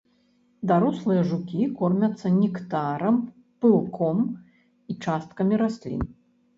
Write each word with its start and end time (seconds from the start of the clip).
Дарослыя 0.69 1.21
жукі 1.31 1.61
кормяцца 1.83 2.27
нектарам, 2.41 3.23
пылком, 3.61 4.27
і 4.89 5.01
часткамі 5.03 5.55
раслін. 5.65 6.01